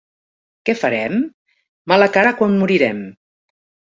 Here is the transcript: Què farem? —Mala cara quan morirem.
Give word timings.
Què 0.69 0.73
farem? 0.79 1.19
—Mala 1.93 2.09
cara 2.17 2.33
quan 2.41 2.57
morirem. 2.63 3.07